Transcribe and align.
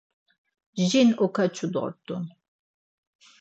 Jin 0.89 1.09
okaçu 1.25 1.67
dort̆un. 1.73 2.23